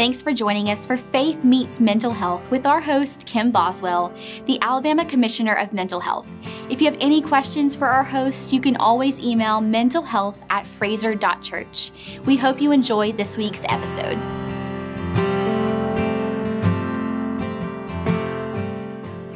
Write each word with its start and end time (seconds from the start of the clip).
thanks 0.00 0.22
for 0.22 0.32
joining 0.32 0.70
us 0.70 0.86
for 0.86 0.96
Faith 0.96 1.44
Meets 1.44 1.78
Mental 1.78 2.10
Health 2.10 2.50
with 2.50 2.64
our 2.64 2.80
host, 2.80 3.26
Kim 3.26 3.50
Boswell, 3.50 4.14
the 4.46 4.58
Alabama 4.62 5.04
Commissioner 5.04 5.52
of 5.52 5.74
Mental 5.74 6.00
Health. 6.00 6.26
If 6.70 6.80
you 6.80 6.90
have 6.90 6.96
any 7.02 7.20
questions 7.20 7.76
for 7.76 7.86
our 7.86 8.02
host, 8.02 8.50
you 8.50 8.62
can 8.62 8.76
always 8.76 9.20
email 9.20 9.60
mentalhealth 9.60 10.38
at 10.48 10.66
fraser.church. 10.66 11.92
We 12.24 12.38
hope 12.38 12.62
you 12.62 12.72
enjoy 12.72 13.12
this 13.12 13.36
week's 13.36 13.62
episode. 13.68 14.16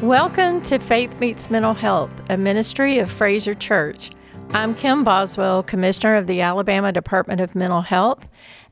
Welcome 0.01 0.63
to 0.63 0.79
Faith 0.79 1.21
Meets 1.21 1.51
Mental 1.51 1.75
Health, 1.75 2.11
a 2.31 2.39
ministry 2.39 3.01
of 3.01 3.11
Fraser 3.11 3.53
Church. 3.53 4.13
I'm 4.55 4.75
Kim 4.75 5.05
Boswell, 5.05 5.63
Commissioner 5.63 6.15
of 6.15 6.27
the 6.27 6.41
Alabama 6.41 6.91
Department 6.91 7.43
of 7.43 7.55
Mental 7.55 7.83
Health, 7.83 8.29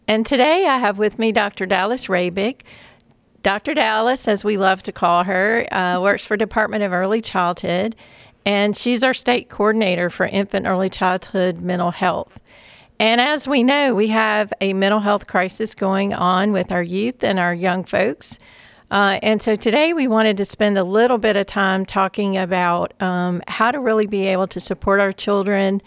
and 0.09 0.27
today 0.27 0.67
I 0.67 0.79
have 0.79 0.99
with 0.99 1.19
me 1.19 1.33
Dr. 1.33 1.67
Dallas 1.67 2.07
Rabick. 2.07 2.63
Dr. 3.43 3.75
Dallas, 3.75 4.29
as 4.29 4.45
we 4.45 4.57
love 4.57 4.83
to 4.85 4.93
call 4.93 5.25
her, 5.25 5.67
uh, 5.75 6.01
works 6.01 6.25
for 6.25 6.37
Department 6.37 6.85
of 6.85 6.93
Early 6.93 7.21
Childhood, 7.21 7.97
and 8.47 8.77
she's 8.77 9.03
our 9.03 9.15
state 9.15 9.49
coordinator 9.49 10.11
for 10.11 10.27
infant 10.27 10.67
early 10.67 10.89
childhood 10.89 11.61
mental 11.61 11.91
health. 11.91 12.39
And 13.01 13.21
as 13.21 13.49
we 13.49 13.65
know, 13.65 13.95
we 13.95 14.09
have 14.09 14.53
a 14.61 14.75
mental 14.75 15.01
health 15.01 15.27
crisis 15.27 15.75
going 15.75 16.13
on 16.13 16.53
with 16.53 16.71
our 16.71 16.83
youth 16.83 17.25
and 17.25 17.41
our 17.41 17.53
young 17.53 17.83
folks. 17.83 18.39
Uh, 18.93 19.19
and 19.23 19.43
so 19.43 19.57
today 19.57 19.93
we 19.93 20.07
wanted 20.07 20.37
to 20.37 20.45
spend 20.45 20.79
a 20.79 20.85
little 20.85 21.19
bit 21.19 21.37
of 21.37 21.47
time 21.47 21.85
talking 21.85 22.37
about 22.37 22.93
um, 23.03 23.43
how 23.49 23.71
to 23.71 23.81
really 23.81 24.07
be 24.07 24.27
able 24.27 24.47
to 24.47 24.61
support 24.61 25.01
our 25.01 25.13
children 25.13 25.83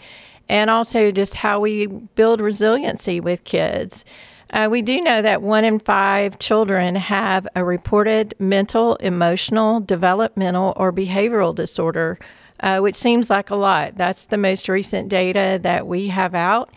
and 0.48 0.70
also 0.70 1.10
just 1.10 1.34
how 1.34 1.60
we 1.60 1.86
build 1.86 2.40
resiliency 2.40 3.20
with 3.20 3.44
kids. 3.44 4.04
Uh, 4.50 4.68
we 4.70 4.80
do 4.80 5.00
know 5.00 5.22
that 5.22 5.42
one 5.42 5.64
in 5.64 5.78
five 5.78 6.38
children 6.38 6.94
have 6.94 7.48
a 7.56 7.64
reported 7.64 8.34
mental, 8.38 8.94
emotional, 8.96 9.80
developmental, 9.80 10.72
or 10.76 10.92
behavioral 10.92 11.54
disorder, 11.54 12.16
uh, 12.60 12.78
which 12.78 12.94
seems 12.94 13.28
like 13.28 13.50
a 13.50 13.56
lot. 13.56 13.96
That's 13.96 14.26
the 14.26 14.36
most 14.36 14.68
recent 14.68 15.08
data 15.08 15.58
that 15.62 15.86
we 15.86 16.08
have 16.08 16.34
out. 16.34 16.70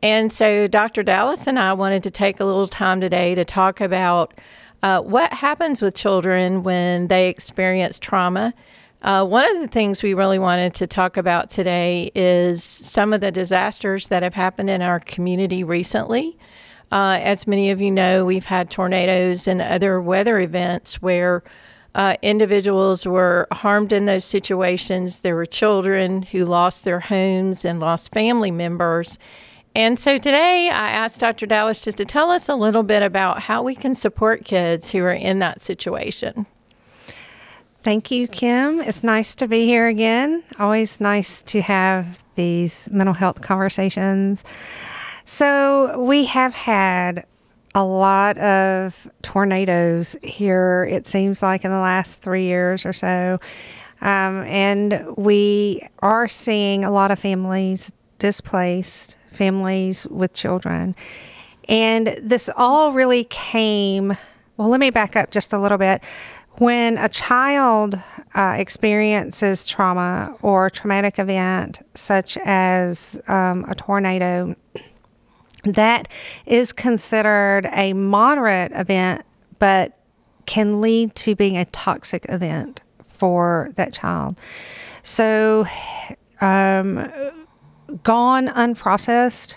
And 0.00 0.32
so, 0.32 0.68
Dr. 0.68 1.02
Dallas 1.02 1.48
and 1.48 1.58
I 1.58 1.72
wanted 1.72 2.04
to 2.04 2.10
take 2.10 2.38
a 2.38 2.44
little 2.44 2.68
time 2.68 3.00
today 3.00 3.34
to 3.34 3.44
talk 3.44 3.80
about 3.80 4.32
uh, 4.82 5.02
what 5.02 5.32
happens 5.32 5.82
with 5.82 5.96
children 5.96 6.62
when 6.62 7.08
they 7.08 7.28
experience 7.28 7.98
trauma? 7.98 8.54
Uh, 9.00 9.24
one 9.24 9.44
of 9.54 9.62
the 9.62 9.68
things 9.68 10.02
we 10.02 10.12
really 10.12 10.38
wanted 10.38 10.74
to 10.74 10.86
talk 10.86 11.16
about 11.16 11.50
today 11.50 12.10
is 12.14 12.64
some 12.64 13.12
of 13.12 13.20
the 13.20 13.30
disasters 13.30 14.08
that 14.08 14.22
have 14.22 14.34
happened 14.34 14.68
in 14.68 14.82
our 14.82 14.98
community 14.98 15.62
recently. 15.62 16.36
Uh, 16.90 17.18
as 17.22 17.46
many 17.46 17.70
of 17.70 17.80
you 17.80 17.90
know, 17.90 18.24
we've 18.24 18.46
had 18.46 18.70
tornadoes 18.70 19.46
and 19.46 19.60
other 19.60 20.00
weather 20.00 20.40
events 20.40 21.00
where 21.00 21.44
uh, 21.94 22.16
individuals 22.22 23.06
were 23.06 23.46
harmed 23.52 23.92
in 23.92 24.06
those 24.06 24.24
situations. 24.24 25.20
There 25.20 25.36
were 25.36 25.46
children 25.46 26.22
who 26.22 26.44
lost 26.44 26.84
their 26.84 27.00
homes 27.00 27.64
and 27.64 27.78
lost 27.78 28.12
family 28.12 28.50
members. 28.50 29.18
And 29.74 29.98
so 29.98 30.16
today 30.16 30.70
I 30.70 30.90
asked 30.90 31.20
Dr. 31.20 31.46
Dallas 31.46 31.84
just 31.84 31.98
to 31.98 32.04
tell 32.04 32.30
us 32.30 32.48
a 32.48 32.54
little 32.56 32.82
bit 32.82 33.02
about 33.02 33.42
how 33.42 33.62
we 33.62 33.74
can 33.74 33.94
support 33.94 34.44
kids 34.44 34.90
who 34.90 35.02
are 35.04 35.12
in 35.12 35.38
that 35.38 35.62
situation. 35.62 36.46
Thank 37.88 38.10
you, 38.10 38.28
Kim. 38.28 38.80
It's 38.80 39.02
nice 39.02 39.34
to 39.36 39.48
be 39.48 39.64
here 39.64 39.86
again. 39.86 40.44
Always 40.58 41.00
nice 41.00 41.40
to 41.44 41.62
have 41.62 42.22
these 42.34 42.86
mental 42.92 43.14
health 43.14 43.40
conversations. 43.40 44.44
So, 45.24 45.98
we 45.98 46.26
have 46.26 46.52
had 46.52 47.24
a 47.74 47.82
lot 47.82 48.36
of 48.36 49.08
tornadoes 49.22 50.16
here, 50.22 50.86
it 50.92 51.08
seems 51.08 51.42
like, 51.42 51.64
in 51.64 51.70
the 51.70 51.78
last 51.78 52.20
three 52.20 52.44
years 52.44 52.84
or 52.84 52.92
so. 52.92 53.40
Um, 54.02 54.42
and 54.42 55.16
we 55.16 55.88
are 56.00 56.28
seeing 56.28 56.84
a 56.84 56.90
lot 56.90 57.10
of 57.10 57.18
families 57.18 57.90
displaced 58.18 59.16
families 59.32 60.06
with 60.10 60.34
children. 60.34 60.94
And 61.70 62.18
this 62.20 62.50
all 62.54 62.92
really 62.92 63.24
came, 63.24 64.14
well, 64.58 64.68
let 64.68 64.80
me 64.80 64.90
back 64.90 65.16
up 65.16 65.30
just 65.30 65.52
a 65.52 65.58
little 65.58 65.78
bit. 65.78 66.02
When 66.58 66.98
a 66.98 67.08
child 67.08 67.98
uh, 68.34 68.56
experiences 68.58 69.66
trauma 69.66 70.36
or 70.42 70.68
traumatic 70.68 71.20
event, 71.20 71.80
such 71.94 72.36
as 72.38 73.20
um, 73.28 73.64
a 73.68 73.76
tornado, 73.76 74.56
that 75.62 76.08
is 76.44 76.72
considered 76.72 77.68
a 77.72 77.92
moderate 77.92 78.72
event, 78.72 79.22
but 79.60 79.96
can 80.46 80.80
lead 80.80 81.14
to 81.14 81.36
being 81.36 81.56
a 81.56 81.64
toxic 81.66 82.26
event 82.28 82.80
for 83.06 83.70
that 83.76 83.92
child. 83.92 84.36
So, 85.04 85.66
um, 86.40 87.10
gone 88.02 88.48
unprocessed 88.48 89.56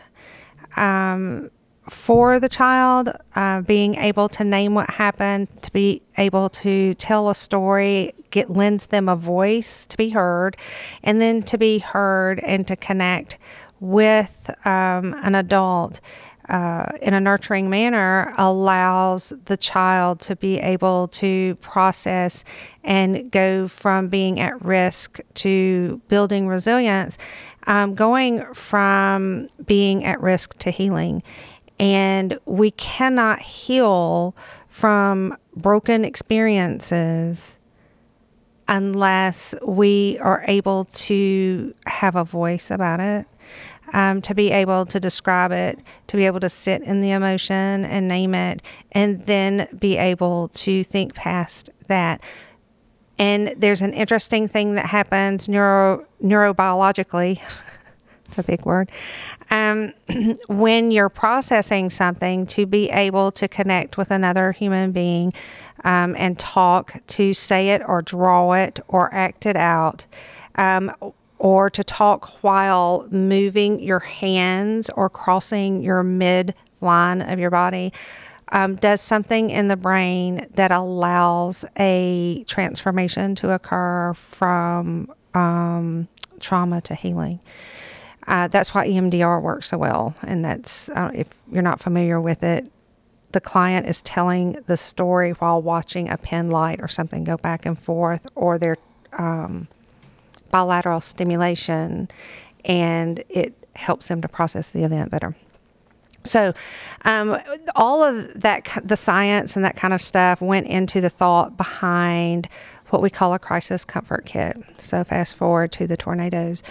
um, 0.78 1.50
for 1.92 2.40
the 2.40 2.48
child, 2.48 3.12
uh, 3.36 3.60
being 3.62 3.96
able 3.96 4.30
to 4.30 4.46
name 4.46 4.74
what 4.74 4.90
happened, 4.92 5.50
to 5.62 5.72
be 5.74 6.02
able 6.18 6.50
to 6.50 6.96
tell 6.96 7.30
a 7.30 7.36
story, 7.36 8.16
get 8.32 8.50
lends 8.50 8.88
them 8.88 9.10
a 9.10 9.16
voice 9.16 9.86
to 9.86 9.98
be 9.98 10.10
heard, 10.10 10.56
and 11.04 11.22
then 11.22 11.44
to 11.44 11.58
be 11.58 11.80
heard 11.80 12.40
and 12.40 12.66
to 12.66 12.78
connect 12.78 13.38
with 13.82 14.50
um, 14.66 15.14
an 15.22 15.36
adult. 15.36 16.00
Uh, 16.50 16.92
in 17.02 17.14
a 17.14 17.20
nurturing 17.20 17.70
manner 17.70 18.34
allows 18.38 19.32
the 19.46 19.56
child 19.56 20.20
to 20.20 20.36
be 20.36 20.60
able 20.60 21.08
to 21.08 21.56
process 21.62 22.44
and 22.84 23.32
go 23.32 23.68
from 23.70 24.10
being 24.10 24.40
at 24.40 24.60
risk 24.66 25.22
to 25.34 26.02
building 26.10 26.48
resilience 26.48 27.18
um, 27.68 27.96
going 27.96 28.44
from 28.54 29.48
being 29.66 30.04
at 30.04 30.22
risk 30.22 30.58
to 30.60 30.72
healing. 30.72 31.24
And 31.82 32.40
we 32.46 32.70
cannot 32.70 33.42
heal 33.42 34.36
from 34.68 35.36
broken 35.56 36.06
experiences 36.06 37.58
unless 38.68 39.56
we 39.66 40.20
are 40.20 40.46
able 40.48 40.84
to 40.86 41.74
have 41.88 42.16
a 42.16 42.24
voice 42.24 42.70
about 42.70 43.00
it, 43.00 43.26
um, 43.94 44.22
to 44.22 44.36
be 44.36 44.52
able 44.52 44.86
to 44.86 45.00
describe 45.00 45.52
it, 45.52 45.80
to 46.06 46.18
be 46.18 46.28
able 46.28 46.40
to 46.42 46.50
sit 46.50 46.84
in 46.84 47.02
the 47.02 47.10
emotion 47.10 47.84
and 47.84 48.08
name 48.08 48.36
it, 48.36 48.62
and 48.92 49.26
then 49.26 49.68
be 49.80 49.98
able 49.98 50.50
to 50.50 50.84
think 50.84 51.16
past 51.16 51.72
that. 51.88 52.22
And 53.18 53.56
there's 53.58 53.82
an 53.82 53.94
interesting 53.94 54.48
thing 54.48 54.76
that 54.76 54.86
happens 54.86 55.50
neuro 55.50 56.06
neurobiologically. 56.24 57.42
it's 58.32 58.38
a 58.38 58.44
big 58.44 58.66
word. 58.66 58.90
Um, 59.50 59.94
when 60.48 60.92
you're 60.92 61.10
processing 61.10 61.90
something, 61.90 62.46
to 62.48 62.66
be 62.66 62.90
able 62.90 63.32
to 63.34 63.48
connect 63.48 63.98
with 63.98 64.10
another 64.10 64.54
human 64.54 64.92
being 64.92 65.34
um, 65.84 66.16
and 66.18 66.40
talk, 66.40 67.02
to 67.08 67.34
say 67.34 67.70
it 67.70 67.82
or 67.86 68.02
draw 68.02 68.54
it 68.54 68.80
or 68.88 69.14
act 69.14 69.46
it 69.46 69.58
out, 69.58 70.06
um, 70.56 70.96
or 71.40 71.70
to 71.70 71.84
talk 71.84 72.44
while 72.44 73.08
moving 73.12 73.80
your 73.80 74.00
hands 74.00 74.90
or 74.92 75.10
crossing 75.10 75.82
your 75.82 76.04
midline 76.04 77.32
of 77.32 77.38
your 77.38 77.50
body 77.50 77.92
um, 78.52 78.76
does 78.76 79.02
something 79.02 79.50
in 79.50 79.68
the 79.68 79.78
brain 79.78 80.48
that 80.56 80.72
allows 80.72 81.66
a 81.80 82.44
transformation 82.48 83.34
to 83.36 83.52
occur 83.52 84.14
from 84.14 85.12
um, 85.34 86.08
trauma 86.40 86.82
to 86.82 86.96
healing. 86.96 87.40
Uh, 88.32 88.48
that's 88.48 88.74
why 88.74 88.88
EMDR 88.88 89.42
works 89.42 89.68
so 89.68 89.78
well. 89.78 90.16
And 90.22 90.44
that's, 90.44 90.88
uh, 90.90 91.12
if 91.14 91.28
you're 91.52 91.62
not 91.62 91.82
familiar 91.82 92.20
with 92.20 92.44
it, 92.44 92.72
the 93.34 93.42
client 93.42 93.88
is 93.88 94.02
telling 94.02 94.54
the 94.68 94.78
story 94.78 95.32
while 95.32 95.62
watching 95.62 96.10
a 96.10 96.16
pen 96.16 96.50
light 96.50 96.80
or 96.82 96.88
something 96.88 97.26
go 97.26 97.36
back 97.36 97.66
and 97.66 97.78
forth, 97.78 98.26
or 98.36 98.58
their 98.58 98.78
um, 99.18 99.68
bilateral 100.50 101.02
stimulation, 101.02 102.10
and 102.64 103.22
it 103.28 103.54
helps 103.76 104.08
them 104.08 104.22
to 104.22 104.30
process 104.30 104.70
the 104.70 104.84
event 104.84 105.12
better. 105.12 105.36
So, 106.24 106.54
um, 107.04 107.38
all 107.76 108.02
of 108.02 108.40
that, 108.40 108.66
the 108.84 108.96
science 108.96 109.58
and 109.58 109.66
that 109.66 109.76
kind 109.76 109.94
of 109.94 110.02
stuff 110.02 110.40
went 110.40 110.68
into 110.68 111.02
the 111.02 111.10
thought 111.10 111.58
behind 111.58 112.48
what 112.92 113.02
we 113.02 113.10
call 113.10 113.34
a 113.34 113.40
crisis 113.40 113.84
comfort 113.84 114.26
kit. 114.26 114.58
So, 114.78 115.04
fast 115.04 115.36
forward 115.36 115.72
to 115.74 115.88
the 115.88 115.98
tornadoes. 115.98 116.62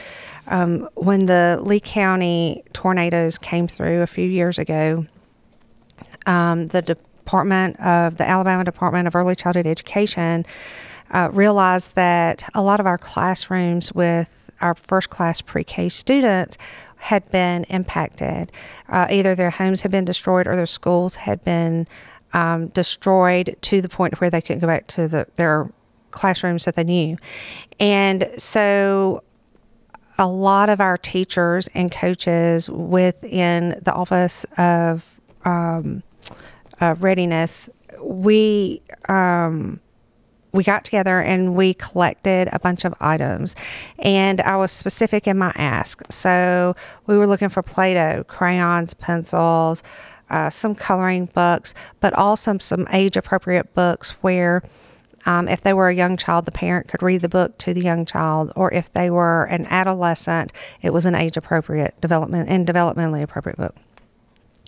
Um, 0.47 0.89
when 0.95 1.27
the 1.27 1.59
Lee 1.63 1.81
County 1.81 2.63
tornadoes 2.73 3.39
came 3.39 3.67
through 3.67 4.03
a 4.03 4.07
few 4.07 4.27
years 4.27 4.59
ago, 4.59 5.07
um, 6.27 6.69
the 6.69 6.83
Department 6.83 7.79
of 7.81 8.17
the 8.19 8.29
Alabama 8.29 8.65
Department 8.65 9.07
of 9.07 9.17
Early 9.17 9.35
Childhood 9.35 9.67
Education 9.67 10.45
uh, 11.11 11.29
realized 11.33 11.95
that 11.95 12.49
a 12.55 12.63
lot 12.63 12.81
of 12.81 12.87
our 12.87 12.99
classrooms 12.99 13.93
with 13.93 14.51
our 14.61 14.75
first 14.75 15.11
class 15.11 15.41
pre 15.41 15.65
K 15.65 15.89
students 15.89 16.59
had 16.97 17.31
been 17.31 17.65
impacted. 17.65 18.53
Uh, 18.89 19.07
either 19.11 19.35
their 19.35 19.51
homes 19.51 19.83
had 19.83 19.91
been 19.91 20.05
destroyed 20.05 20.47
or 20.47 20.55
their 20.55 20.67
schools 20.67 21.17
had 21.17 21.43
been 21.45 21.89
um, 22.33 22.69
destroyed 22.69 23.57
to 23.63 23.81
the 23.81 23.89
point 23.89 24.21
where 24.21 24.31
they 24.31 24.41
couldn't 24.41 24.61
go 24.61 24.67
back 24.67 24.87
to 24.89 25.09
the, 25.09 25.27
their 25.37 25.71
classrooms 26.11 26.65
that 26.65 26.75
they 26.77 26.85
knew. 26.85 27.17
And 27.79 28.31
so 28.37 29.23
a 30.19 30.29
lot 30.29 30.69
of 30.69 30.81
our 30.81 30.99
teachers 30.99 31.69
and 31.75 31.91
coaches 31.91 32.69
within 32.69 33.81
the 33.83 33.93
Office 33.93 34.45
of 34.59 35.19
um, 35.45 36.03
uh, 36.81 36.95
Readiness, 36.99 37.71
we 38.03 38.83
um, 39.09 39.81
we 40.53 40.65
got 40.65 40.85
together 40.85 41.21
and 41.21 41.55
we 41.55 41.75
collected 41.75 42.49
a 42.53 42.59
bunch 42.59 42.85
of 42.85 42.95
items 43.01 43.55
and 44.01 44.41
i 44.41 44.57
was 44.57 44.73
specific 44.73 45.29
in 45.29 45.39
my 45.39 45.53
ask 45.55 46.03
so 46.11 46.75
we 47.07 47.17
were 47.17 47.27
looking 47.27 47.49
for 47.49 47.63
play-doh 47.63 48.25
crayons 48.25 48.95
pencils 48.95 49.83
uh, 50.31 50.51
some 50.51 50.75
coloring 50.75 51.27
books 51.27 51.73
but 52.01 52.13
also 52.15 52.57
some 52.59 52.87
age 52.93 53.17
appropriate 53.17 53.73
books 53.75 54.11
where 54.23 54.63
um, 55.27 55.49
if 55.49 55.61
they 55.61 55.73
were 55.73 55.89
a 55.89 55.95
young 55.95 56.17
child, 56.17 56.47
the 56.47 56.53
parent 56.53 56.89
could 56.89 57.03
read 57.03 57.21
the 57.21 57.29
book 57.29 57.59
to 57.59 57.75
the 57.75 57.83
young 57.83 58.07
child, 58.07 58.53
or 58.57 58.73
if 58.73 58.93
they 58.93 59.11
were 59.11 59.45
an 59.45 59.67
adolescent, 59.67 60.53
it 60.83 60.93
was 60.93 61.07
an 61.07 61.15
age 61.15 61.37
appropriate 61.37 62.01
development 62.01 62.49
and 62.49 62.67
developmentally 62.67 63.23
appropriate 63.23 63.57
book. 63.59 63.75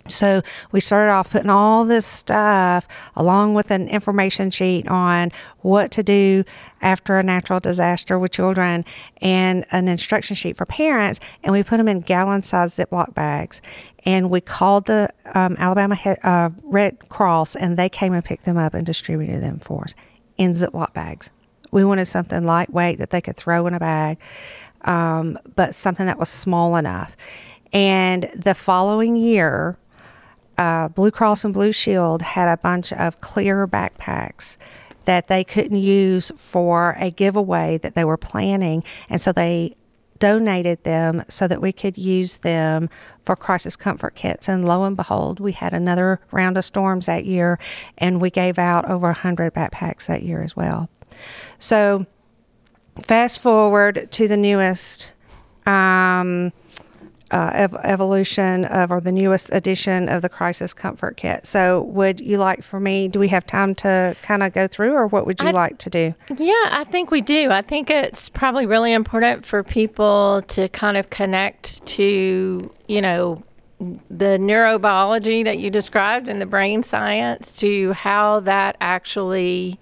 So 0.09 0.41
we 0.71 0.81
started 0.81 1.11
off 1.11 1.31
putting 1.31 1.49
all 1.49 1.85
this 1.85 2.05
stuff 2.05 2.87
along 3.15 3.53
with 3.53 3.71
an 3.71 3.87
information 3.87 4.51
sheet 4.51 4.87
on 4.89 5.31
what 5.61 5.91
to 5.91 6.03
do 6.03 6.43
after 6.81 7.17
a 7.17 7.23
natural 7.23 7.61
disaster 7.61 8.19
with 8.19 8.31
children 8.31 8.83
and 9.21 9.65
an 9.71 9.87
instruction 9.87 10.35
sheet 10.35 10.57
for 10.57 10.65
parents. 10.65 11.21
And 11.41 11.53
we 11.53 11.63
put 11.63 11.77
them 11.77 11.87
in 11.87 12.01
gallon 12.01 12.43
sized 12.43 12.77
Ziploc 12.77 13.13
bags. 13.13 13.61
And 14.05 14.29
we 14.29 14.41
called 14.41 14.87
the 14.87 15.09
um, 15.33 15.55
Alabama 15.57 15.97
uh, 16.23 16.49
Red 16.63 17.07
Cross 17.07 17.55
and 17.55 17.77
they 17.77 17.87
came 17.87 18.11
and 18.11 18.25
picked 18.25 18.43
them 18.43 18.57
up 18.57 18.73
and 18.73 18.85
distributed 18.85 19.41
them 19.41 19.59
for 19.59 19.85
us 19.85 19.95
in 20.37 20.53
Ziploc 20.53 20.93
bags. 20.93 21.29
We 21.71 21.83
wanted 21.83 22.05
something 22.05 22.43
lightweight 22.43 22.99
that 22.99 23.09
they 23.09 23.21
could 23.21 23.37
throw 23.37 23.65
in 23.67 23.73
a 23.73 23.79
bag, 23.79 24.19
um, 24.81 25.39
but 25.55 25.73
something 25.73 26.05
that 26.05 26.19
was 26.19 26.29
small 26.29 26.75
enough. 26.75 27.15
And 27.71 28.29
the 28.35 28.53
following 28.53 29.15
year, 29.15 29.77
uh, 30.57 30.89
Blue 30.89 31.09
Cross 31.09 31.43
and 31.45 31.53
Blue 31.53 31.71
Shield 31.71 32.21
had 32.21 32.47
a 32.47 32.57
bunch 32.57 32.93
of 32.93 33.21
clear 33.21 33.67
backpacks 33.67 34.57
that 35.05 35.27
they 35.27 35.43
couldn't 35.43 35.77
use 35.77 36.31
for 36.35 36.95
a 36.99 37.09
giveaway 37.09 37.77
that 37.79 37.95
they 37.95 38.03
were 38.03 38.17
planning. 38.17 38.83
And 39.09 39.19
so 39.19 39.31
they 39.31 39.75
donated 40.23 40.81
them 40.85 41.21
so 41.27 41.49
that 41.49 41.61
we 41.61 41.73
could 41.73 41.97
use 41.97 42.37
them 42.37 42.89
for 43.25 43.35
crisis 43.35 43.75
comfort 43.75 44.15
kits. 44.15 44.47
And 44.47 44.63
lo 44.63 44.85
and 44.85 44.95
behold, 44.95 45.41
we 45.41 45.51
had 45.51 45.73
another 45.73 46.21
round 46.31 46.57
of 46.57 46.63
storms 46.63 47.07
that 47.07 47.25
year, 47.25 47.59
and 47.97 48.21
we 48.21 48.29
gave 48.29 48.57
out 48.57 48.89
over 48.89 49.07
100 49.07 49.53
backpacks 49.53 50.05
that 50.05 50.23
year 50.23 50.41
as 50.41 50.55
well. 50.55 50.87
So, 51.59 52.05
fast 53.01 53.39
forward 53.39 54.07
to 54.11 54.29
the 54.29 54.37
newest. 54.37 55.11
Um, 55.65 56.53
uh, 57.33 57.49
ev- 57.55 57.75
evolution 57.83 58.63
of 58.65 58.91
or 58.91 59.01
the 59.01 59.11
newest 59.11 59.49
edition 59.51 60.07
of 60.07 60.21
the 60.21 60.29
crisis 60.29 60.71
comfort 60.71 61.17
kit. 61.17 61.47
So, 61.47 61.81
would 61.81 62.21
you 62.21 62.37
like 62.37 62.61
for 62.63 62.79
me? 62.79 63.07
Do 63.07 63.19
we 63.19 63.27
have 63.29 63.47
time 63.47 63.73
to 63.75 64.15
kind 64.21 64.43
of 64.43 64.53
go 64.53 64.67
through, 64.67 64.93
or 64.93 65.07
what 65.07 65.25
would 65.25 65.41
you 65.41 65.47
I, 65.47 65.51
like 65.51 65.79
to 65.79 65.89
do? 65.89 66.13
Yeah, 66.37 66.69
I 66.69 66.85
think 66.87 67.09
we 67.09 67.21
do. 67.21 67.49
I 67.49 67.63
think 67.63 67.89
it's 67.89 68.29
probably 68.29 68.67
really 68.67 68.93
important 68.93 69.47
for 69.47 69.63
people 69.63 70.43
to 70.49 70.69
kind 70.69 70.95
of 70.95 71.09
connect 71.09 71.83
to 71.87 72.71
you 72.87 73.01
know 73.01 73.43
the 73.79 74.37
neurobiology 74.37 75.43
that 75.43 75.57
you 75.57 75.71
described 75.71 76.29
and 76.29 76.39
the 76.39 76.45
brain 76.45 76.83
science 76.83 77.55
to 77.57 77.93
how 77.93 78.41
that 78.41 78.77
actually. 78.79 79.79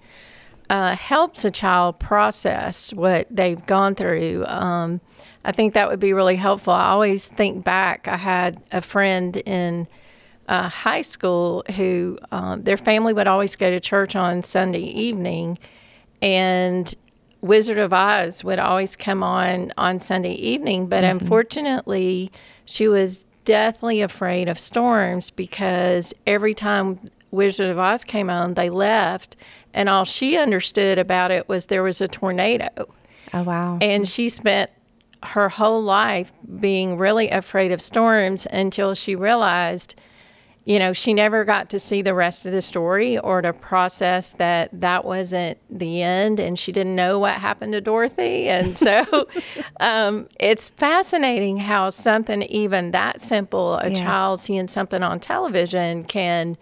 Uh, 0.70 0.96
helps 0.96 1.44
a 1.44 1.50
child 1.50 1.98
process 1.98 2.94
what 2.94 3.26
they've 3.30 3.66
gone 3.66 3.94
through. 3.94 4.42
Um, 4.46 5.02
I 5.44 5.52
think 5.52 5.74
that 5.74 5.88
would 5.88 6.00
be 6.00 6.12
really 6.12 6.36
helpful. 6.36 6.72
I 6.72 6.90
always 6.90 7.28
think 7.28 7.64
back, 7.64 8.08
I 8.08 8.16
had 8.16 8.62
a 8.70 8.80
friend 8.80 9.36
in 9.36 9.88
uh, 10.48 10.68
high 10.68 11.02
school 11.02 11.64
who 11.76 12.18
um, 12.30 12.62
their 12.62 12.76
family 12.76 13.12
would 13.12 13.26
always 13.26 13.56
go 13.56 13.70
to 13.70 13.80
church 13.80 14.14
on 14.14 14.42
Sunday 14.42 14.82
evening, 14.82 15.58
and 16.20 16.94
Wizard 17.40 17.78
of 17.78 17.92
Oz 17.92 18.44
would 18.44 18.58
always 18.58 18.94
come 18.94 19.22
on 19.22 19.72
on 19.76 19.98
Sunday 19.98 20.34
evening. 20.34 20.86
But 20.86 21.04
mm-hmm. 21.04 21.18
unfortunately, 21.18 22.30
she 22.64 22.86
was 22.86 23.24
deathly 23.44 24.00
afraid 24.00 24.48
of 24.48 24.58
storms 24.58 25.30
because 25.30 26.14
every 26.26 26.54
time 26.54 27.00
Wizard 27.32 27.70
of 27.70 27.78
Oz 27.78 28.04
came 28.04 28.30
on, 28.30 28.54
they 28.54 28.70
left, 28.70 29.36
and 29.74 29.88
all 29.88 30.04
she 30.04 30.36
understood 30.36 30.98
about 30.98 31.30
it 31.30 31.48
was 31.48 31.66
there 31.66 31.82
was 31.82 32.00
a 32.00 32.06
tornado. 32.06 32.68
Oh, 33.34 33.42
wow. 33.42 33.78
And 33.80 34.08
she 34.08 34.28
spent 34.28 34.70
her 35.22 35.48
whole 35.48 35.82
life 35.82 36.32
being 36.60 36.98
really 36.98 37.30
afraid 37.30 37.72
of 37.72 37.80
storms 37.80 38.46
until 38.50 38.94
she 38.94 39.14
realized 39.14 39.94
you 40.64 40.78
know 40.78 40.92
she 40.92 41.12
never 41.12 41.44
got 41.44 41.70
to 41.70 41.78
see 41.78 42.02
the 42.02 42.14
rest 42.14 42.46
of 42.46 42.52
the 42.52 42.62
story 42.62 43.18
or 43.18 43.42
to 43.42 43.52
process 43.52 44.30
that 44.32 44.68
that 44.72 45.04
wasn't 45.04 45.58
the 45.70 46.02
end 46.02 46.38
and 46.38 46.58
she 46.58 46.72
didn't 46.72 46.94
know 46.94 47.18
what 47.18 47.34
happened 47.34 47.72
to 47.72 47.80
dorothy 47.80 48.48
and 48.48 48.78
so 48.86 49.26
um, 49.80 50.28
it's 50.38 50.70
fascinating 50.70 51.56
how 51.56 51.90
something 51.90 52.42
even 52.42 52.92
that 52.92 53.20
simple 53.20 53.76
a 53.78 53.88
yeah. 53.88 53.94
child 53.94 54.40
seeing 54.40 54.68
something 54.68 55.02
on 55.02 55.18
television 55.18 56.04
can 56.04 56.56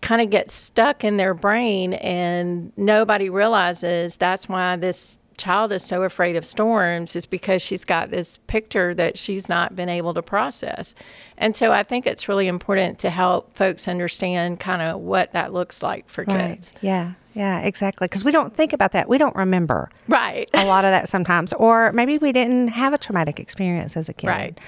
kind 0.00 0.20
of 0.20 0.28
get 0.28 0.50
stuck 0.50 1.02
in 1.02 1.16
their 1.16 1.34
brain 1.34 1.94
and 1.94 2.72
nobody 2.76 3.30
realizes 3.30 4.16
that's 4.16 4.48
why 4.48 4.76
this 4.76 5.18
child 5.36 5.72
is 5.72 5.84
so 5.84 6.02
afraid 6.02 6.36
of 6.36 6.46
storms 6.46 7.14
is 7.16 7.26
because 7.26 7.62
she's 7.62 7.84
got 7.84 8.10
this 8.10 8.38
picture 8.46 8.94
that 8.94 9.18
she's 9.18 9.48
not 9.48 9.76
been 9.76 9.88
able 9.88 10.14
to 10.14 10.22
process. 10.22 10.94
And 11.36 11.56
so 11.56 11.72
I 11.72 11.82
think 11.82 12.06
it's 12.06 12.28
really 12.28 12.48
important 12.48 12.98
to 13.00 13.10
help 13.10 13.54
folks 13.54 13.88
understand 13.88 14.60
kind 14.60 14.82
of 14.82 15.00
what 15.00 15.32
that 15.32 15.52
looks 15.52 15.82
like 15.82 16.08
for 16.08 16.24
right. 16.24 16.54
kids. 16.54 16.72
Yeah. 16.80 17.12
Yeah, 17.34 17.60
exactly. 17.60 18.06
Because 18.06 18.24
we 18.24 18.30
don't 18.30 18.54
think 18.54 18.72
about 18.72 18.92
that. 18.92 19.08
We 19.08 19.18
don't 19.18 19.34
remember. 19.34 19.90
Right. 20.06 20.48
a 20.54 20.64
lot 20.64 20.84
of 20.84 20.90
that 20.90 21.08
sometimes. 21.08 21.52
Or 21.54 21.90
maybe 21.92 22.16
we 22.18 22.30
didn't 22.30 22.68
have 22.68 22.94
a 22.94 22.98
traumatic 22.98 23.40
experience 23.40 23.96
as 23.96 24.08
a 24.08 24.12
kid. 24.12 24.28
Right. 24.28 24.60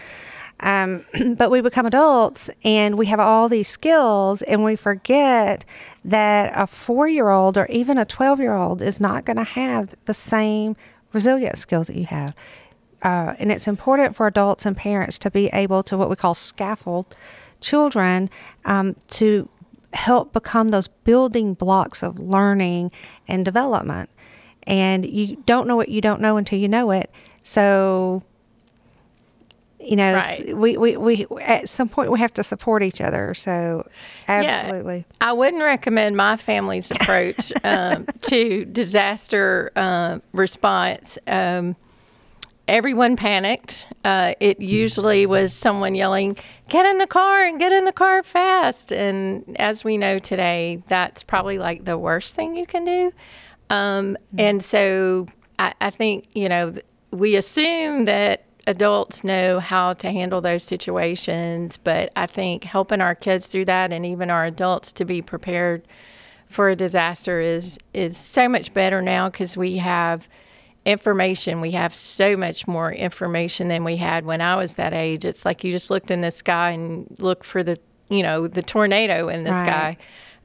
Um, 0.60 1.04
but 1.36 1.50
we 1.50 1.60
become 1.60 1.86
adults 1.86 2.50
and 2.64 2.96
we 2.96 3.06
have 3.06 3.20
all 3.20 3.48
these 3.48 3.68
skills, 3.68 4.42
and 4.42 4.64
we 4.64 4.76
forget 4.76 5.64
that 6.04 6.52
a 6.54 6.66
four 6.66 7.08
year 7.08 7.28
old 7.28 7.58
or 7.58 7.66
even 7.66 7.98
a 7.98 8.04
12 8.04 8.40
year 8.40 8.54
old 8.54 8.80
is 8.80 9.00
not 9.00 9.24
going 9.24 9.36
to 9.36 9.44
have 9.44 9.94
the 10.06 10.14
same 10.14 10.76
resilience 11.12 11.60
skills 11.60 11.88
that 11.88 11.96
you 11.96 12.06
have. 12.06 12.34
Uh, 13.02 13.34
and 13.38 13.52
it's 13.52 13.68
important 13.68 14.16
for 14.16 14.26
adults 14.26 14.64
and 14.64 14.76
parents 14.76 15.18
to 15.18 15.30
be 15.30 15.46
able 15.48 15.82
to 15.82 15.96
what 15.96 16.08
we 16.08 16.16
call 16.16 16.34
scaffold 16.34 17.14
children 17.60 18.30
um, 18.64 18.96
to 19.08 19.48
help 19.92 20.32
become 20.32 20.68
those 20.68 20.88
building 20.88 21.54
blocks 21.54 22.02
of 22.02 22.18
learning 22.18 22.90
and 23.28 23.44
development. 23.44 24.10
And 24.64 25.06
you 25.06 25.36
don't 25.46 25.66
know 25.68 25.76
what 25.76 25.88
you 25.88 26.00
don't 26.00 26.20
know 26.20 26.36
until 26.36 26.58
you 26.58 26.68
know 26.68 26.90
it. 26.90 27.10
So 27.42 28.22
you 29.86 29.96
know 29.96 30.14
right. 30.14 30.56
we, 30.56 30.76
we, 30.76 30.96
we 30.96 31.26
at 31.40 31.68
some 31.68 31.88
point 31.88 32.10
we 32.10 32.18
have 32.18 32.34
to 32.34 32.42
support 32.42 32.82
each 32.82 33.00
other. 33.00 33.34
So 33.34 33.88
absolutely. 34.26 34.98
Yeah, 34.98 35.28
i 35.28 35.32
wouldn't 35.32 35.62
recommend 35.62 36.16
my 36.16 36.36
family's 36.36 36.90
approach 36.90 37.52
um, 37.64 38.06
to 38.22 38.64
disaster 38.64 39.70
uh, 39.76 40.18
response. 40.32 41.18
Um, 41.26 41.76
everyone 42.66 43.16
panicked. 43.16 43.86
Uh, 44.04 44.34
it 44.40 44.60
usually 44.60 45.24
was 45.24 45.52
someone 45.52 45.94
yelling 45.94 46.36
get 46.68 46.84
in 46.84 46.98
the 46.98 47.06
car 47.06 47.44
and 47.44 47.60
get 47.60 47.70
in 47.70 47.84
the 47.84 47.92
car 47.92 48.24
fast. 48.24 48.92
And 48.92 49.56
as 49.58 49.84
we 49.84 49.96
know 49.98 50.18
today 50.18 50.82
that's 50.88 51.22
probably 51.22 51.58
like 51.58 51.84
the 51.84 51.96
worst 51.96 52.34
thing 52.34 52.56
you 52.56 52.66
can 52.66 52.84
do. 52.84 53.12
Um, 53.70 54.16
mm-hmm. 54.16 54.40
and 54.40 54.64
so 54.64 55.26
I, 55.58 55.74
I 55.80 55.90
think 55.90 56.26
you 56.34 56.48
know 56.48 56.74
we 57.12 57.36
assume 57.36 58.04
that 58.06 58.45
adults 58.66 59.22
know 59.22 59.60
how 59.60 59.92
to 59.94 60.10
handle 60.10 60.40
those 60.40 60.64
situations, 60.64 61.76
but 61.76 62.10
I 62.16 62.26
think 62.26 62.64
helping 62.64 63.00
our 63.00 63.14
kids 63.14 63.46
through 63.46 63.66
that 63.66 63.92
and 63.92 64.04
even 64.04 64.30
our 64.30 64.44
adults 64.44 64.92
to 64.94 65.04
be 65.04 65.22
prepared 65.22 65.86
for 66.48 66.68
a 66.68 66.76
disaster 66.76 67.40
is 67.40 67.78
is 67.92 68.16
so 68.16 68.48
much 68.48 68.72
better 68.72 69.02
now 69.02 69.28
because 69.28 69.56
we 69.56 69.78
have 69.78 70.28
information. 70.84 71.60
We 71.60 71.72
have 71.72 71.94
so 71.94 72.36
much 72.36 72.68
more 72.68 72.92
information 72.92 73.68
than 73.68 73.82
we 73.82 73.96
had 73.96 74.24
when 74.24 74.40
I 74.40 74.56
was 74.56 74.74
that 74.74 74.94
age. 74.94 75.24
It's 75.24 75.44
like 75.44 75.64
you 75.64 75.72
just 75.72 75.90
looked 75.90 76.10
in 76.10 76.20
the 76.20 76.30
sky 76.30 76.70
and 76.70 77.06
look 77.18 77.44
for 77.44 77.62
the 77.62 77.78
you 78.08 78.22
know 78.22 78.46
the 78.46 78.62
tornado 78.62 79.28
in 79.28 79.44
the 79.44 79.50
right. 79.50 79.66
sky. 79.66 79.96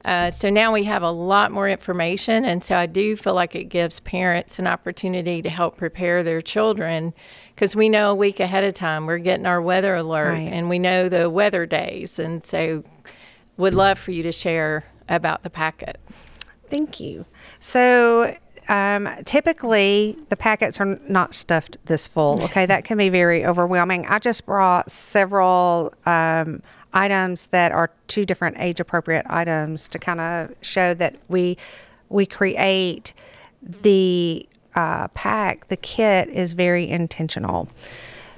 Uh, 0.04 0.30
so 0.30 0.50
now 0.50 0.72
we 0.72 0.84
have 0.84 1.02
a 1.02 1.10
lot 1.10 1.52
more 1.52 1.68
information, 1.68 2.44
and 2.44 2.62
so 2.62 2.76
I 2.76 2.86
do 2.86 3.16
feel 3.16 3.34
like 3.34 3.54
it 3.54 3.64
gives 3.64 4.00
parents 4.00 4.58
an 4.58 4.66
opportunity 4.66 5.42
to 5.42 5.48
help 5.48 5.76
prepare 5.76 6.22
their 6.22 6.42
children 6.42 7.14
because 7.54 7.76
we 7.76 7.88
know 7.88 8.10
a 8.10 8.14
week 8.14 8.40
ahead 8.40 8.64
of 8.64 8.74
time 8.74 9.06
we're 9.06 9.18
getting 9.18 9.46
our 9.46 9.62
weather 9.62 9.94
alert 9.94 10.32
right. 10.32 10.52
and 10.52 10.68
we 10.68 10.78
know 10.78 11.08
the 11.08 11.30
weather 11.30 11.66
days, 11.66 12.18
and 12.18 12.44
so 12.44 12.82
would 13.56 13.74
love 13.74 13.98
for 13.98 14.10
you 14.10 14.22
to 14.24 14.32
share 14.32 14.84
about 15.08 15.42
the 15.42 15.50
packet. 15.50 16.00
Thank 16.68 16.98
you. 16.98 17.26
So, 17.60 18.36
um, 18.68 19.08
typically, 19.24 20.16
the 20.30 20.36
packets 20.36 20.80
are 20.80 20.98
not 21.06 21.34
stuffed 21.34 21.76
this 21.84 22.06
full. 22.06 22.42
Okay, 22.42 22.66
that 22.66 22.84
can 22.84 22.96
be 22.96 23.08
very 23.08 23.44
overwhelming. 23.44 24.06
I 24.06 24.18
just 24.18 24.46
brought 24.46 24.90
several 24.90 25.92
um, 26.06 26.62
items 26.94 27.46
that 27.46 27.72
are 27.72 27.90
two 28.08 28.24
different 28.24 28.56
age 28.58 28.80
appropriate 28.80 29.26
items 29.28 29.88
to 29.88 29.98
kind 29.98 30.20
of 30.20 30.54
show 30.60 30.94
that 30.94 31.16
we 31.28 31.56
we 32.08 32.26
create 32.26 33.14
the 33.62 34.46
uh, 34.74 35.08
pack, 35.08 35.68
the 35.68 35.76
kit 35.76 36.28
is 36.28 36.52
very 36.52 36.88
intentional. 36.88 37.68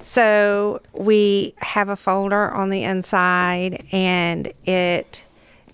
So 0.02 0.82
we 0.92 1.54
have 1.58 1.88
a 1.88 1.96
folder 1.96 2.50
on 2.50 2.68
the 2.68 2.82
inside, 2.82 3.86
and 3.90 4.52
it 4.66 5.24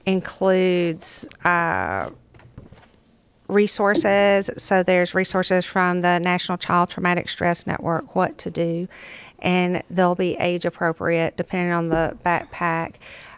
includes 0.06 1.28
uh, 1.44 2.10
resources. 3.48 4.50
So 4.56 4.82
there's 4.82 5.14
resources 5.14 5.66
from 5.66 6.02
the 6.02 6.18
National 6.20 6.58
Child 6.58 6.90
Traumatic 6.90 7.28
Stress 7.28 7.66
Network, 7.66 8.14
what 8.14 8.38
to 8.38 8.50
do, 8.50 8.86
and 9.42 9.82
they'll 9.90 10.14
be 10.14 10.36
age 10.36 10.64
appropriate 10.64 11.36
depending 11.36 11.72
on 11.72 11.88
the 11.88 12.16
backpack. 12.24 12.94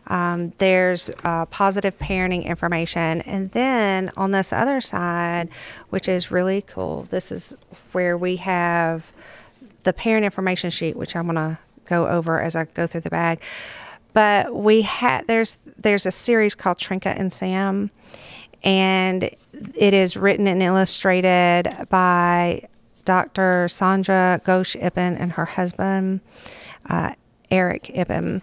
Um, 0.09 0.53
there's 0.59 1.11
uh, 1.25 1.47
positive 1.47 1.97
parenting 1.99 2.45
information. 2.45 3.21
And 3.23 3.51
then 3.53 4.11
on 4.17 4.33
this 4.33 4.53
other 4.53 4.81
side, 4.81 5.49
which 5.91 6.09
is 6.09 6.31
really 6.31 6.63
cool, 6.63 7.07
this 7.11 7.31
is 7.31 7.55
where 7.93 8.17
we 8.17 8.37
have 8.37 9.13
the 9.85 9.93
parent 9.93 10.25
information 10.25 10.71
sheet, 10.71 10.97
which 10.97 11.15
I'm 11.15 11.27
going 11.27 11.37
to 11.37 11.59
go 11.87 12.09
over 12.09 12.41
as 12.41 12.57
I 12.57 12.65
go 12.65 12.87
through 12.87 13.03
the 13.03 13.11
bag. 13.11 13.41
But 14.13 14.55
we 14.55 14.83
had 14.83 15.27
there's 15.27 15.57
there's 15.79 16.05
a 16.05 16.11
series 16.11 16.55
called 16.55 16.79
Trinka 16.79 17.19
and 17.19 17.33
Sam, 17.33 17.91
and 18.63 19.25
it 19.75 19.95
is 19.95 20.17
written 20.17 20.47
and 20.47 20.63
illustrated 20.63 21.87
by 21.89 22.69
Dr. 23.05 23.69
Chandra 23.69 24.41
Ghosh 24.45 24.81
Ippen 24.81 25.17
and 25.19 25.33
her 25.33 25.45
husband, 25.45 26.21
uh, 26.89 27.15
Eric 27.51 27.91
Ippen. 27.95 28.43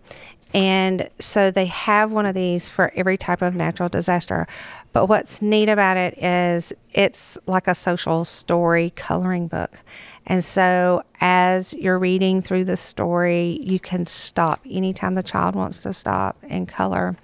And 0.53 1.09
so 1.19 1.51
they 1.51 1.67
have 1.67 2.11
one 2.11 2.25
of 2.25 2.33
these 2.33 2.69
for 2.69 2.91
every 2.95 3.17
type 3.17 3.41
of 3.41 3.53
natural 3.53 3.89
disaster. 3.89 4.47
But 4.93 5.05
what's 5.05 5.41
neat 5.41 5.69
about 5.69 5.97
it 5.97 6.17
is 6.21 6.73
it's 6.91 7.37
like 7.45 7.67
a 7.67 7.75
social 7.75 8.25
story 8.25 8.91
coloring 8.95 9.47
book. 9.47 9.79
And 10.25 10.43
so 10.43 11.03
as 11.21 11.73
you're 11.73 11.99
reading 11.99 12.41
through 12.41 12.65
the 12.65 12.77
story, 12.77 13.59
you 13.61 13.79
can 13.79 14.05
stop 14.05 14.61
anytime 14.69 15.15
the 15.15 15.23
child 15.23 15.55
wants 15.55 15.81
to 15.81 15.93
stop 15.93 16.37
and 16.43 16.67
color. 16.67 17.15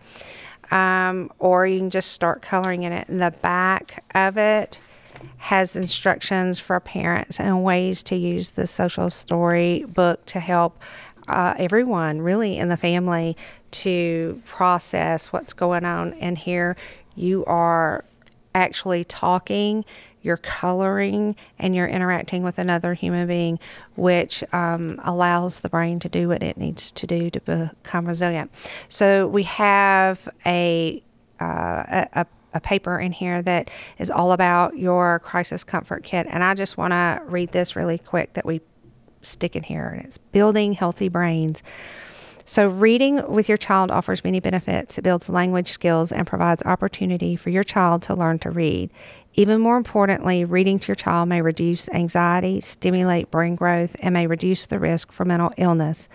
Um, 0.72 1.32
or 1.40 1.68
you 1.68 1.80
can 1.80 1.90
just 1.92 2.12
start 2.12 2.42
coloring 2.42 2.84
in 2.84 2.92
it. 2.92 3.08
And 3.08 3.20
the 3.22 3.32
back 3.42 4.04
of 4.14 4.38
it 4.38 4.80
has 5.38 5.76
instructions 5.76 6.60
for 6.60 6.80
parents 6.80 7.40
and 7.40 7.64
ways 7.64 8.04
to 8.04 8.16
use 8.16 8.52
the 8.52 8.68
social 8.68 9.10
story 9.10 9.86
book 9.88 10.26
to 10.28 10.40
help 10.40 10.82
uh, 11.28 11.54
everyone 11.58 12.22
really 12.22 12.58
in 12.58 12.70
the 12.70 12.78
family 12.78 13.36
to 13.72 14.42
process 14.46 15.34
what's 15.34 15.54
going 15.54 15.86
on. 15.86 16.14
And 16.14 16.38
here 16.38 16.76
you 17.16 17.44
are 17.46 18.06
actually 18.54 19.04
talking, 19.04 19.84
you're 20.22 20.38
coloring, 20.38 21.36
and 21.60 21.76
you're 21.76 21.88
interacting 21.88 22.44
with 22.44 22.58
another 22.58 22.94
human 22.94 23.28
being, 23.28 23.60
which 23.96 24.44
um, 24.54 25.00
allows 25.04 25.60
the 25.60 25.70
brain 25.70 26.00
to 26.00 26.10
do 26.10 26.30
what 26.30 26.42
it 26.42 26.58
needs 26.58 26.92
to 26.94 27.06
do 27.06 27.30
to 27.30 27.40
become 27.42 28.06
resilient. 28.06 28.52
So 28.88 29.28
we 29.28 29.44
have 29.44 30.28
a, 30.46 31.04
uh, 31.40 31.46
a, 31.46 32.08
a 32.14 32.26
paper 32.60 33.00
in 33.00 33.12
here 33.12 33.42
that 33.42 33.70
is 33.98 34.10
all 34.12 34.32
about 34.32 34.78
your 34.78 35.20
crisis 35.20 35.64
comfort 35.64 36.04
kit. 36.04 36.28
And 36.30 36.44
I 36.44 36.54
just 36.54 36.78
want 36.78 36.92
to 36.92 37.22
read 37.26 37.52
this 37.52 37.76
really 37.76 37.98
quick 37.98 38.34
that 38.34 38.46
we 38.46 38.62
stick 39.22 39.56
in 39.56 39.64
here, 39.64 39.88
and 39.88 40.06
it's 40.06 40.18
building 40.18 40.74
healthy 40.74 41.10
brains. 41.10 41.64
So, 42.48 42.68
reading 42.68 43.28
with 43.28 43.50
your 43.50 43.58
child 43.58 43.90
offers 43.90 44.24
many 44.24 44.40
benefits. 44.40 45.00
It 45.00 45.02
builds 45.02 45.30
language 45.30 45.72
skills 45.72 46.12
and 46.12 46.28
provides 46.28 46.62
opportunity 46.64 47.36
for 47.36 47.50
your 47.50 47.64
child 47.64 48.04
to 48.04 48.14
learn 48.14 48.38
to 48.40 48.52
read. 48.52 48.92
Even 49.34 49.60
more 49.60 49.78
importantly, 49.78 50.46
reading 50.46 50.78
to 50.78 50.88
your 50.88 50.96
child 50.96 51.28
may 51.28 51.42
reduce 51.42 51.90
anxiety, 51.90 52.62
stimulate 52.62 53.32
brain 53.32 53.56
growth, 53.56 53.96
and 54.00 54.14
may 54.14 54.28
reduce 54.28 54.68
the 54.68 54.78
risk 54.78 55.12
for 55.12 55.26
mental 55.26 55.54
illness. 55.58 56.08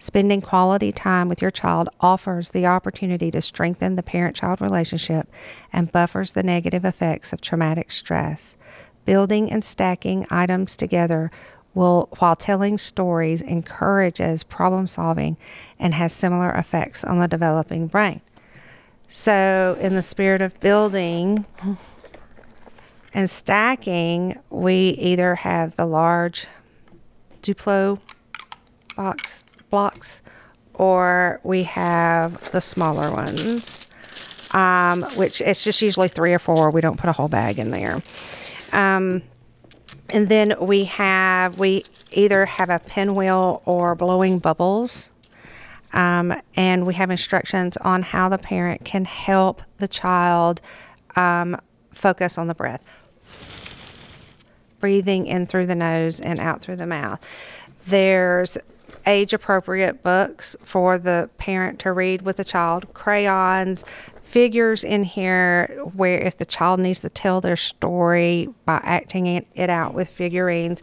Spending 0.00 0.40
quality 0.40 0.92
time 0.92 1.28
with 1.28 1.42
your 1.42 1.50
child 1.50 1.88
offers 2.00 2.50
the 2.50 2.64
opportunity 2.64 3.32
to 3.32 3.42
strengthen 3.42 3.96
the 3.96 4.02
parent 4.02 4.36
child 4.36 4.60
relationship 4.60 5.28
and 5.72 5.90
buffers 5.90 6.32
the 6.32 6.42
negative 6.44 6.84
effects 6.84 7.32
of 7.32 7.40
traumatic 7.40 7.90
stress. 7.90 8.56
Building 9.04 9.50
and 9.50 9.64
stacking 9.64 10.24
items 10.30 10.76
together 10.76 11.32
will, 11.74 12.08
while 12.20 12.36
telling 12.36 12.78
stories, 12.78 13.42
encourages 13.42 14.44
problem 14.44 14.86
solving 14.86 15.36
and 15.80 15.94
has 15.94 16.12
similar 16.12 16.52
effects 16.52 17.02
on 17.02 17.18
the 17.18 17.26
developing 17.26 17.88
brain. 17.88 18.20
So, 19.08 19.76
in 19.80 19.96
the 19.96 20.02
spirit 20.02 20.40
of 20.40 20.60
building 20.60 21.44
and 23.12 23.28
stacking, 23.28 24.38
we 24.48 24.90
either 24.90 25.36
have 25.36 25.74
the 25.74 25.86
large 25.86 26.46
Duplo 27.42 27.98
box 28.94 29.42
blocks 29.70 30.22
or 30.74 31.40
we 31.42 31.64
have 31.64 32.52
the 32.52 32.60
smaller 32.60 33.10
ones, 33.10 33.86
um, 34.52 35.02
which 35.16 35.40
it's 35.40 35.64
just 35.64 35.82
usually 35.82 36.08
three 36.08 36.32
or 36.32 36.38
four. 36.38 36.70
We 36.70 36.80
don't 36.80 36.98
put 36.98 37.10
a 37.10 37.12
whole 37.12 37.28
bag 37.28 37.58
in 37.58 37.70
there. 37.70 38.00
Um, 38.72 39.22
and 40.10 40.28
then 40.28 40.54
we 40.60 40.84
have, 40.84 41.58
we 41.58 41.84
either 42.12 42.46
have 42.46 42.70
a 42.70 42.78
pinwheel 42.78 43.62
or 43.66 43.94
blowing 43.94 44.38
bubbles. 44.38 45.10
Um, 45.92 46.34
and 46.54 46.86
we 46.86 46.94
have 46.94 47.10
instructions 47.10 47.76
on 47.78 48.02
how 48.02 48.28
the 48.28 48.38
parent 48.38 48.84
can 48.84 49.04
help 49.04 49.62
the 49.78 49.88
child 49.88 50.60
um, 51.16 51.60
focus 51.90 52.38
on 52.38 52.46
the 52.46 52.54
breath. 52.54 52.84
Breathing 54.80 55.26
in 55.26 55.46
through 55.46 55.66
the 55.66 55.74
nose 55.74 56.20
and 56.20 56.38
out 56.38 56.60
through 56.62 56.76
the 56.76 56.86
mouth. 56.86 57.20
There's 57.86 58.58
age 59.08 59.32
appropriate 59.32 60.02
books 60.02 60.54
for 60.62 60.98
the 60.98 61.30
parent 61.38 61.80
to 61.80 61.92
read 61.92 62.22
with 62.22 62.36
the 62.36 62.44
child, 62.44 62.92
crayons, 62.94 63.84
figures 64.22 64.84
in 64.84 65.02
here 65.04 65.80
where 65.94 66.20
if 66.20 66.36
the 66.36 66.44
child 66.44 66.78
needs 66.78 67.00
to 67.00 67.08
tell 67.08 67.40
their 67.40 67.56
story 67.56 68.48
by 68.66 68.78
acting 68.84 69.26
it, 69.26 69.70
out 69.70 69.94
with 69.94 70.08
figurines. 70.08 70.82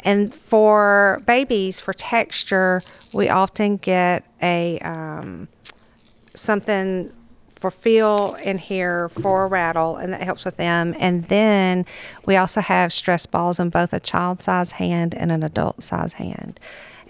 And 0.00 0.34
for 0.34 1.22
babies, 1.26 1.80
for 1.80 1.92
texture, 1.92 2.82
we 3.12 3.28
often 3.28 3.76
get 3.76 4.24
a 4.40 4.78
um, 4.78 5.48
something 6.34 7.12
for 7.56 7.70
feel 7.70 8.36
in 8.44 8.58
here 8.58 9.08
for 9.08 9.44
a 9.44 9.46
rattle, 9.48 9.96
and 9.96 10.12
that 10.12 10.22
helps 10.22 10.44
with 10.44 10.56
them. 10.56 10.94
And 10.98 11.24
then 11.24 11.84
we 12.24 12.36
also 12.36 12.60
have 12.60 12.92
stress 12.92 13.26
balls 13.26 13.58
in 13.58 13.68
both 13.70 13.92
a 13.92 14.00
child 14.00 14.40
size 14.40 14.72
hand 14.72 15.14
and 15.14 15.32
an 15.32 15.42
adult 15.42 15.82
size 15.82 16.14
hand. 16.14 16.60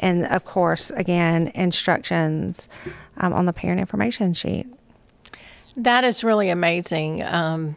And 0.00 0.26
of 0.26 0.44
course, 0.44 0.90
again, 0.90 1.50
instructions 1.54 2.68
um, 3.16 3.32
on 3.32 3.46
the 3.46 3.52
parent 3.52 3.80
information 3.80 4.32
sheet. 4.32 4.66
That 5.76 6.04
is 6.04 6.24
really 6.24 6.50
amazing. 6.50 7.22
Um, 7.22 7.76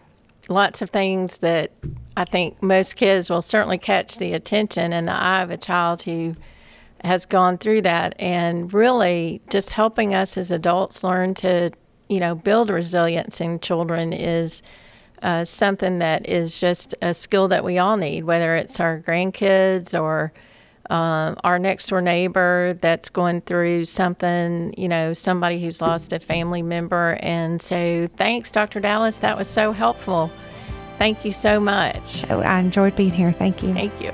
lots 0.49 0.81
of 0.81 0.89
things 0.89 1.39
that 1.39 1.71
I 2.17 2.25
think 2.25 2.61
most 2.61 2.95
kids 2.95 3.29
will 3.29 3.41
certainly 3.41 3.77
catch 3.77 4.17
the 4.17 4.33
attention 4.33 4.93
and 4.93 5.07
the 5.07 5.13
eye 5.13 5.41
of 5.41 5.51
a 5.51 5.57
child 5.57 6.01
who 6.03 6.35
has 7.03 7.25
gone 7.25 7.57
through 7.57 7.81
that, 7.81 8.13
and 8.19 8.71
really 8.73 9.41
just 9.49 9.71
helping 9.71 10.13
us 10.13 10.37
as 10.37 10.51
adults 10.51 11.03
learn 11.03 11.33
to, 11.33 11.71
you 12.09 12.19
know, 12.19 12.35
build 12.35 12.69
resilience 12.69 13.41
in 13.41 13.59
children 13.59 14.13
is. 14.13 14.61
Uh, 15.23 15.45
something 15.45 15.99
that 15.99 16.27
is 16.27 16.59
just 16.59 16.95
a 17.03 17.13
skill 17.13 17.47
that 17.47 17.63
we 17.63 17.77
all 17.77 17.95
need, 17.95 18.23
whether 18.23 18.55
it's 18.55 18.79
our 18.79 18.99
grandkids 19.01 19.93
or 19.93 20.33
um, 20.91 21.38
our 21.43 21.57
next 21.57 21.88
door 21.88 22.01
neighbor 22.01 22.77
that's 22.81 23.07
going 23.10 23.41
through 23.41 23.86
something, 23.86 24.74
you 24.77 24.89
know, 24.89 25.13
somebody 25.13 25.60
who's 25.62 25.79
lost 25.79 26.12
a 26.12 26.19
family 26.19 26.62
member. 26.62 27.17
And 27.21 27.62
so, 27.62 28.10
thanks, 28.17 28.51
Dr. 28.51 28.81
Dallas. 28.81 29.19
That 29.19 29.38
was 29.38 29.48
so 29.48 29.71
helpful. 29.71 30.29
Thank 30.98 31.24
you 31.24 31.31
so 31.31 31.60
much. 31.60 32.29
Oh, 32.29 32.41
I 32.41 32.60
enjoyed 32.60 32.95
being 32.98 33.12
here. 33.12 33.31
Thank 33.31 33.63
you. 33.63 33.74
Thank 33.74 34.01
you. 34.01 34.12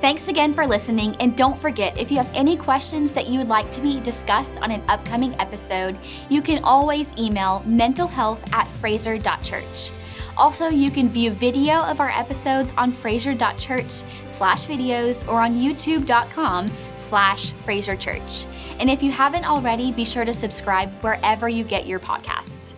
Thanks 0.00 0.26
again 0.26 0.52
for 0.52 0.66
listening, 0.66 1.14
and 1.20 1.36
don't 1.36 1.56
forget 1.56 1.96
if 1.96 2.10
you 2.10 2.16
have 2.16 2.30
any 2.34 2.56
questions 2.56 3.12
that 3.12 3.28
you 3.28 3.38
would 3.38 3.48
like 3.48 3.70
to 3.70 3.80
be 3.80 4.00
discussed 4.00 4.60
on 4.60 4.72
an 4.72 4.82
upcoming 4.88 5.38
episode, 5.40 5.96
you 6.28 6.42
can 6.42 6.64
always 6.64 7.12
email 7.18 7.62
mentalhealth 7.68 8.40
at 8.52 8.68
fraser.church. 8.68 9.92
Also, 10.42 10.66
you 10.66 10.90
can 10.90 11.08
view 11.08 11.30
video 11.30 11.74
of 11.84 12.00
our 12.00 12.10
episodes 12.10 12.74
on 12.76 12.90
fraser.church 12.90 14.02
slash 14.26 14.66
videos 14.66 15.24
or 15.28 15.40
on 15.40 15.54
youtube.com 15.54 16.68
slash 16.96 17.52
fraserchurch. 17.64 18.48
And 18.80 18.90
if 18.90 19.04
you 19.04 19.12
haven't 19.12 19.44
already, 19.44 19.92
be 19.92 20.04
sure 20.04 20.24
to 20.24 20.34
subscribe 20.34 20.90
wherever 21.00 21.48
you 21.48 21.62
get 21.62 21.86
your 21.86 22.00
podcasts. 22.00 22.74